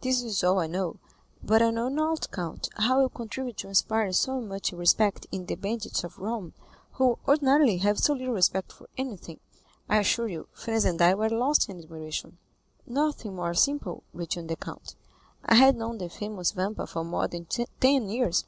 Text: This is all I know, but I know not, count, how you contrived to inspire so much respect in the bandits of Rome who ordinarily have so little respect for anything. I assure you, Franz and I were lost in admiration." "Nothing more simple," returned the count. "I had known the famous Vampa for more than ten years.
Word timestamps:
This 0.00 0.22
is 0.22 0.42
all 0.42 0.60
I 0.60 0.66
know, 0.66 0.96
but 1.42 1.60
I 1.60 1.70
know 1.70 1.90
not, 1.90 2.30
count, 2.32 2.70
how 2.76 3.02
you 3.02 3.10
contrived 3.10 3.58
to 3.58 3.68
inspire 3.68 4.14
so 4.14 4.40
much 4.40 4.72
respect 4.72 5.26
in 5.30 5.44
the 5.44 5.56
bandits 5.56 6.04
of 6.04 6.18
Rome 6.18 6.54
who 6.92 7.18
ordinarily 7.28 7.76
have 7.76 7.98
so 7.98 8.14
little 8.14 8.32
respect 8.32 8.72
for 8.72 8.88
anything. 8.96 9.40
I 9.86 9.98
assure 9.98 10.28
you, 10.28 10.48
Franz 10.54 10.86
and 10.86 11.02
I 11.02 11.12
were 11.12 11.28
lost 11.28 11.68
in 11.68 11.80
admiration." 11.82 12.38
"Nothing 12.86 13.36
more 13.36 13.52
simple," 13.52 14.04
returned 14.14 14.48
the 14.48 14.56
count. 14.56 14.94
"I 15.44 15.56
had 15.56 15.76
known 15.76 15.98
the 15.98 16.08
famous 16.08 16.52
Vampa 16.52 16.86
for 16.86 17.04
more 17.04 17.28
than 17.28 17.44
ten 17.44 18.08
years. 18.08 18.46